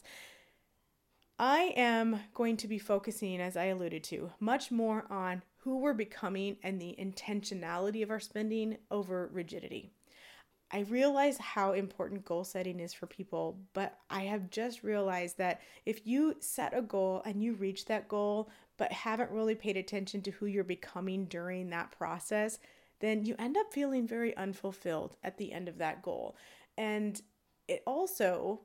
I 1.38 1.74
am 1.76 2.20
going 2.34 2.56
to 2.58 2.68
be 2.68 2.78
focusing, 2.78 3.42
as 3.42 3.58
I 3.58 3.66
alluded 3.66 4.04
to, 4.06 4.32
much 4.40 4.72
more 4.72 5.06
on 5.10 5.42
who 5.58 5.80
we're 5.80 5.94
becoming 5.94 6.58
and 6.64 6.80
the 6.80 6.96
intentionality 7.00 8.04
of 8.04 8.12
our 8.12 8.20
spending 8.20 8.78
over 8.90 9.30
rigidity. 9.34 9.92
I 10.72 10.82
realize 10.82 11.38
how 11.38 11.74
important 11.74 12.24
goal 12.24 12.44
setting 12.44 12.80
is 12.80 12.94
for 12.94 13.06
people, 13.06 13.60
but 13.74 13.98
I 14.10 14.22
have 14.22 14.50
just 14.50 14.84
realized 14.84 15.38
that 15.38 15.62
if 15.86 16.08
you 16.08 16.36
set 16.40 16.78
a 16.78 16.82
goal 16.82 17.22
and 17.26 17.44
you 17.44 17.56
reach 17.56 17.86
that 17.86 18.08
goal, 18.08 18.50
but 18.82 18.92
haven't 18.92 19.30
really 19.30 19.54
paid 19.54 19.78
attention 19.78 20.24
to 20.24 20.32
who 20.32 20.48
you're 20.48 20.64
becoming 20.64 21.26
during 21.26 21.70
that 21.70 21.92
process, 21.92 22.58
then 23.00 23.24
you 23.24 23.36
end 23.38 23.56
up 23.56 23.72
feeling 23.72 24.08
very 24.08 24.36
unfulfilled 24.36 25.16
at 25.24 25.38
the 25.38 25.54
end 25.54 25.70
of 25.70 25.78
that 25.78 26.02
goal. 26.02 26.36
And 26.80 27.22
it 27.68 27.84
also 27.86 28.62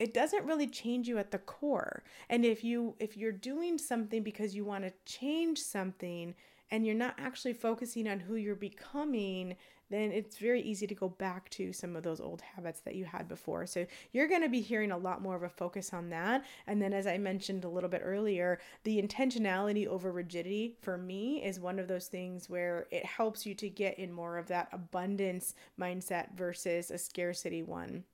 it 0.00 0.12
doesn't 0.12 0.44
really 0.44 0.66
change 0.66 1.06
you 1.06 1.18
at 1.18 1.30
the 1.30 1.38
core. 1.38 2.02
And 2.28 2.44
if 2.44 2.64
you 2.64 2.96
if 2.98 3.16
you're 3.16 3.30
doing 3.30 3.78
something 3.78 4.24
because 4.24 4.56
you 4.56 4.64
want 4.64 4.82
to 4.82 4.92
change 5.06 5.60
something 5.60 6.34
and 6.72 6.84
you're 6.84 6.96
not 6.96 7.14
actually 7.16 7.52
focusing 7.52 8.08
on 8.08 8.18
who 8.18 8.34
you're 8.34 8.56
becoming, 8.56 9.54
then 9.94 10.12
it's 10.12 10.38
very 10.38 10.60
easy 10.60 10.86
to 10.86 10.94
go 10.94 11.08
back 11.08 11.48
to 11.50 11.72
some 11.72 11.94
of 11.96 12.02
those 12.02 12.20
old 12.20 12.42
habits 12.42 12.80
that 12.80 12.94
you 12.94 13.04
had 13.04 13.28
before. 13.28 13.66
So 13.66 13.86
you're 14.12 14.28
going 14.28 14.42
to 14.42 14.48
be 14.48 14.60
hearing 14.60 14.90
a 14.90 14.98
lot 14.98 15.22
more 15.22 15.36
of 15.36 15.42
a 15.42 15.48
focus 15.48 15.92
on 15.92 16.10
that. 16.10 16.44
And 16.66 16.82
then, 16.82 16.92
as 16.92 17.06
I 17.06 17.18
mentioned 17.18 17.64
a 17.64 17.68
little 17.68 17.90
bit 17.90 18.02
earlier, 18.04 18.58
the 18.82 19.00
intentionality 19.00 19.86
over 19.86 20.10
rigidity 20.10 20.76
for 20.82 20.98
me 20.98 21.44
is 21.44 21.60
one 21.60 21.78
of 21.78 21.88
those 21.88 22.08
things 22.08 22.50
where 22.50 22.86
it 22.90 23.06
helps 23.06 23.46
you 23.46 23.54
to 23.54 23.68
get 23.68 23.98
in 23.98 24.12
more 24.12 24.36
of 24.36 24.48
that 24.48 24.68
abundance 24.72 25.54
mindset 25.80 26.34
versus 26.34 26.90
a 26.90 26.98
scarcity 26.98 27.62
one. 27.62 28.04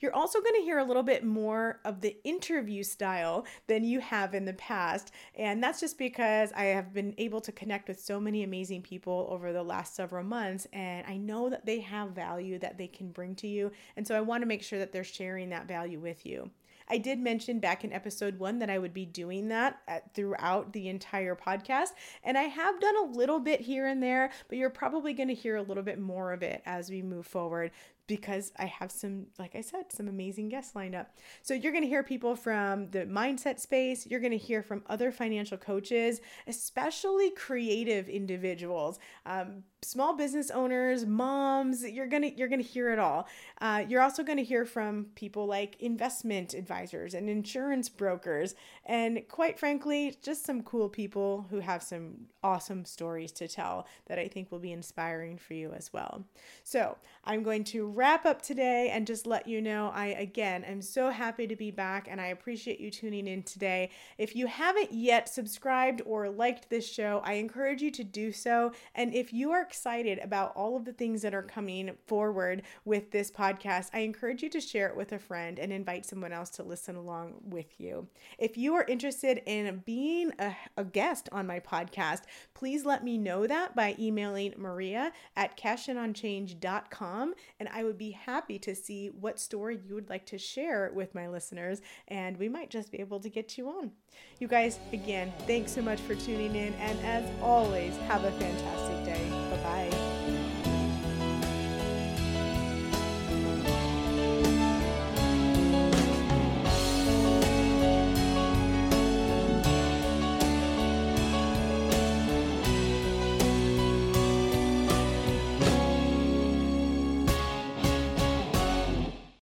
You're 0.00 0.14
also 0.14 0.40
going 0.40 0.54
to 0.56 0.62
hear 0.62 0.78
a 0.78 0.84
little 0.84 1.02
bit 1.02 1.24
more 1.24 1.80
of 1.84 2.00
the 2.00 2.16
interview 2.24 2.82
style 2.82 3.46
than 3.66 3.84
you 3.84 4.00
have 4.00 4.34
in 4.34 4.44
the 4.44 4.52
past. 4.54 5.10
And 5.34 5.62
that's 5.62 5.80
just 5.80 5.98
because 5.98 6.52
I 6.52 6.64
have 6.64 6.92
been 6.92 7.14
able 7.18 7.40
to 7.40 7.52
connect 7.52 7.88
with 7.88 8.00
so 8.00 8.20
many 8.20 8.42
amazing 8.42 8.82
people 8.82 9.26
over 9.30 9.52
the 9.52 9.62
last 9.62 9.94
several 9.94 10.24
months. 10.24 10.66
And 10.72 11.06
I 11.06 11.16
know 11.16 11.48
that 11.48 11.66
they 11.66 11.80
have 11.80 12.10
value 12.10 12.58
that 12.58 12.78
they 12.78 12.88
can 12.88 13.10
bring 13.10 13.34
to 13.36 13.46
you. 13.46 13.70
And 13.96 14.06
so 14.06 14.14
I 14.14 14.20
want 14.20 14.42
to 14.42 14.46
make 14.46 14.62
sure 14.62 14.78
that 14.78 14.92
they're 14.92 15.04
sharing 15.04 15.50
that 15.50 15.68
value 15.68 15.98
with 15.98 16.26
you. 16.26 16.50
I 16.88 16.98
did 16.98 17.18
mention 17.18 17.58
back 17.58 17.84
in 17.84 17.92
episode 17.92 18.38
one 18.38 18.60
that 18.60 18.70
I 18.70 18.78
would 18.78 18.94
be 18.94 19.06
doing 19.06 19.48
that 19.48 19.80
at, 19.88 20.14
throughout 20.14 20.72
the 20.72 20.88
entire 20.88 21.34
podcast. 21.34 21.88
And 22.22 22.38
I 22.38 22.42
have 22.42 22.80
done 22.80 22.96
a 22.96 23.16
little 23.16 23.40
bit 23.40 23.60
here 23.60 23.86
and 23.86 24.02
there, 24.02 24.30
but 24.48 24.58
you're 24.58 24.70
probably 24.70 25.12
going 25.12 25.28
to 25.28 25.34
hear 25.34 25.56
a 25.56 25.62
little 25.62 25.82
bit 25.82 25.98
more 25.98 26.32
of 26.32 26.42
it 26.42 26.62
as 26.64 26.90
we 26.90 27.02
move 27.02 27.26
forward 27.26 27.72
because 28.06 28.52
I 28.58 28.66
have 28.66 28.90
some, 28.92 29.26
like 29.38 29.56
I 29.56 29.60
said, 29.60 29.86
some 29.90 30.08
amazing 30.08 30.48
guests 30.48 30.74
lined 30.74 30.94
up. 30.94 31.14
So 31.42 31.54
you're 31.54 31.72
going 31.72 31.84
to 31.84 31.88
hear 31.88 32.02
people 32.02 32.36
from 32.36 32.90
the 32.90 33.00
mindset 33.06 33.58
space. 33.58 34.06
You're 34.06 34.20
going 34.20 34.32
to 34.32 34.38
hear 34.38 34.62
from 34.62 34.82
other 34.86 35.10
financial 35.10 35.58
coaches, 35.58 36.20
especially 36.46 37.30
creative 37.30 38.08
individuals. 38.08 38.98
Um, 39.24 39.64
small 39.86 40.16
business 40.16 40.50
owners, 40.50 41.06
moms. 41.06 41.84
You're 41.84 42.06
gonna 42.06 42.32
you're 42.36 42.48
gonna 42.48 42.62
hear 42.62 42.92
it 42.92 42.98
all. 42.98 43.28
Uh, 43.60 43.84
you're 43.88 44.02
also 44.02 44.22
gonna 44.22 44.42
hear 44.42 44.64
from 44.64 45.06
people 45.14 45.46
like 45.46 45.80
investment 45.80 46.54
advisors 46.54 47.14
and 47.14 47.28
insurance 47.28 47.88
brokers, 47.88 48.54
and 48.84 49.22
quite 49.28 49.58
frankly, 49.58 50.16
just 50.22 50.44
some 50.44 50.62
cool 50.62 50.88
people 50.88 51.46
who 51.50 51.60
have 51.60 51.82
some 51.82 52.26
awesome 52.42 52.84
stories 52.84 53.32
to 53.32 53.48
tell 53.48 53.86
that 54.06 54.18
I 54.18 54.28
think 54.28 54.50
will 54.50 54.58
be 54.58 54.72
inspiring 54.72 55.36
for 55.36 55.54
you 55.54 55.72
as 55.72 55.92
well. 55.92 56.24
So 56.64 56.96
I'm 57.24 57.42
going 57.42 57.64
to 57.64 57.86
wrap 57.86 58.24
up 58.24 58.42
today 58.42 58.90
and 58.92 59.06
just 59.06 59.26
let 59.26 59.48
you 59.48 59.60
know 59.60 59.90
I 59.94 60.06
again 60.06 60.64
am 60.64 60.82
so 60.82 61.10
happy 61.10 61.46
to 61.46 61.56
be 61.56 61.70
back, 61.70 62.08
and 62.10 62.20
I 62.20 62.28
appreciate 62.28 62.80
you 62.80 62.90
tuning 62.90 63.26
in 63.26 63.42
today. 63.42 63.90
If 64.18 64.34
you 64.34 64.46
haven't 64.46 64.92
yet 64.92 65.28
subscribed 65.28 66.02
or 66.04 66.28
liked 66.28 66.70
this 66.70 66.90
show, 66.90 67.20
I 67.24 67.34
encourage 67.34 67.82
you 67.82 67.90
to 67.92 68.04
do 68.04 68.32
so. 68.32 68.72
And 68.94 69.14
if 69.14 69.32
you 69.32 69.50
are 69.52 69.62
excited 69.76 70.18
about 70.20 70.56
all 70.56 70.74
of 70.74 70.86
the 70.86 70.92
things 70.92 71.20
that 71.20 71.34
are 71.34 71.42
coming 71.42 71.90
forward 72.06 72.62
with 72.86 73.10
this 73.10 73.30
podcast, 73.30 73.90
I 73.92 73.98
encourage 73.98 74.42
you 74.42 74.48
to 74.48 74.60
share 74.60 74.88
it 74.88 74.96
with 74.96 75.12
a 75.12 75.18
friend 75.18 75.58
and 75.58 75.70
invite 75.70 76.06
someone 76.06 76.32
else 76.32 76.48
to 76.50 76.62
listen 76.62 76.96
along 76.96 77.34
with 77.42 77.78
you. 77.78 78.08
If 78.38 78.56
you 78.56 78.74
are 78.74 78.84
interested 78.84 79.42
in 79.44 79.82
being 79.84 80.32
a, 80.38 80.56
a 80.78 80.84
guest 80.84 81.28
on 81.30 81.46
my 81.46 81.60
podcast, 81.60 82.22
please 82.54 82.86
let 82.86 83.04
me 83.04 83.18
know 83.18 83.46
that 83.46 83.76
by 83.76 83.94
emailing 83.98 84.54
maria 84.56 85.12
at 85.36 85.58
cashingonchange.com 85.58 87.34
and 87.60 87.68
I 87.70 87.84
would 87.84 87.98
be 87.98 88.12
happy 88.12 88.58
to 88.60 88.74
see 88.74 89.08
what 89.08 89.38
story 89.38 89.78
you 89.86 89.94
would 89.94 90.08
like 90.08 90.24
to 90.26 90.38
share 90.38 90.90
with 90.94 91.14
my 91.14 91.28
listeners 91.28 91.82
and 92.08 92.38
we 92.38 92.48
might 92.48 92.70
just 92.70 92.90
be 92.90 93.00
able 93.00 93.20
to 93.20 93.28
get 93.28 93.58
you 93.58 93.68
on. 93.68 93.90
You 94.38 94.48
guys, 94.48 94.78
again, 94.94 95.34
thanks 95.46 95.72
so 95.72 95.82
much 95.82 96.00
for 96.00 96.14
tuning 96.14 96.56
in 96.56 96.72
and 96.74 96.98
as 97.00 97.30
always, 97.42 97.94
have 98.08 98.24
a 98.24 98.32
fantastic 98.32 99.04
day. 99.04 99.28
Bye 99.50 99.65
bye. 99.66 100.05